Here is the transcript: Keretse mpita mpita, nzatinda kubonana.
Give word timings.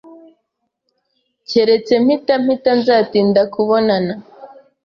Keretse 1.49 1.93
mpita 2.03 2.33
mpita, 2.43 2.71
nzatinda 2.79 3.41
kubonana. 3.53 4.13